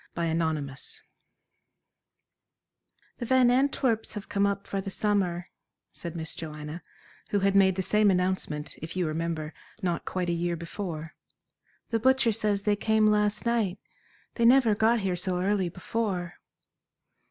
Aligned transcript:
Chapter 0.15 0.31
XXV 0.33 1.01
"The 3.19 3.25
Van 3.27 3.51
Antwerps 3.51 4.15
have 4.15 4.27
come 4.29 4.47
up 4.47 4.65
for 4.65 4.81
the 4.81 4.89
summer," 4.89 5.45
said 5.93 6.15
Miss 6.15 6.33
Joanna, 6.33 6.81
who 7.29 7.41
had 7.41 7.55
made 7.55 7.75
the 7.75 7.83
same 7.83 8.09
announcement, 8.09 8.73
if 8.79 8.95
you 8.95 9.05
remember, 9.05 9.53
not 9.83 10.05
quite 10.05 10.29
a 10.29 10.33
year 10.33 10.55
before. 10.55 11.13
"The 11.91 11.99
butcher 11.99 12.31
says 12.31 12.63
they 12.63 12.75
came 12.75 13.05
last 13.05 13.45
night. 13.45 13.77
They 14.33 14.45
never 14.45 14.73
got 14.73 15.01
here 15.01 15.15
so 15.15 15.39
early 15.39 15.69
before." 15.69 16.39